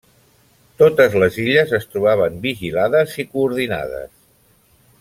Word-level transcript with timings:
Totes 0.81 1.17
les 1.23 1.37
illes 1.43 1.75
es 1.79 1.85
trobaven 1.91 2.39
vigilades 2.47 3.15
i 3.25 3.27
coordinades. 3.35 4.13